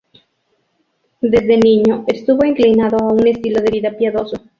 Desde 1.21 1.59
niño 1.59 2.05
estuvo 2.07 2.43
inclinado 2.43 2.97
a 2.97 3.13
un 3.13 3.27
estilo 3.27 3.61
de 3.61 3.69
vida 3.69 3.91
piadoso. 3.95 4.37